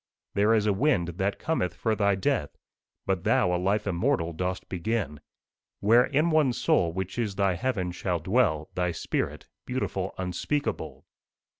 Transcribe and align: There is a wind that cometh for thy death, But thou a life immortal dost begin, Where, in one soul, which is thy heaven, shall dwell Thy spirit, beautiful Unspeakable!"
There 0.33 0.55
is 0.55 0.65
a 0.65 0.73
wind 0.73 1.09
that 1.19 1.37
cometh 1.37 1.75
for 1.75 1.95
thy 1.95 2.15
death, 2.15 2.57
But 3.05 3.23
thou 3.23 3.53
a 3.55 3.61
life 3.61 3.85
immortal 3.85 4.33
dost 4.33 4.67
begin, 4.67 5.19
Where, 5.79 6.05
in 6.05 6.31
one 6.31 6.53
soul, 6.53 6.91
which 6.91 7.19
is 7.19 7.35
thy 7.35 7.53
heaven, 7.53 7.91
shall 7.91 8.17
dwell 8.17 8.71
Thy 8.73 8.93
spirit, 8.93 9.45
beautiful 9.63 10.15
Unspeakable!" 10.17 11.05